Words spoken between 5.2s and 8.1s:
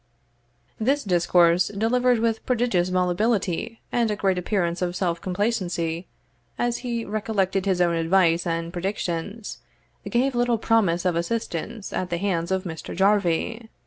complacency, as he recollected his own